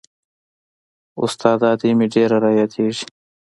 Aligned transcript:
استاده 1.23 1.67
ادې 1.73 1.91
مې 1.97 2.07
ډېره 2.13 2.37
رايادېږي. 2.45 3.05